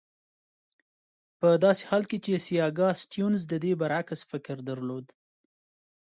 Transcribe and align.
په 1.39 1.49
داسې 1.63 1.83
حال 1.89 2.03
کې 2.09 2.17
چې 2.25 2.41
سیاکا 2.45 2.89
سټیونز 3.01 3.41
د 3.51 3.53
دې 3.63 3.71
برعکس 3.81 4.19
فکر 4.31 4.57
درلود. 4.69 5.05